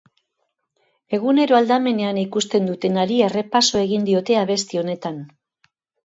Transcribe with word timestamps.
Egunero 1.17 1.57
aldamenean 1.57 2.19
ikusten 2.21 2.65
dutenari 2.69 3.17
errepasoa 3.25 3.83
egin 3.89 4.07
diote 4.07 4.39
abesti 4.45 4.81
honetan. 4.83 5.21